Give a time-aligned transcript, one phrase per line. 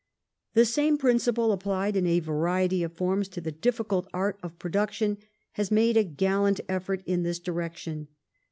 [0.55, 5.19] The same principle applied, in a variety of forms, to the difficult art of production
[5.51, 8.07] has made a gallant effort in this direction.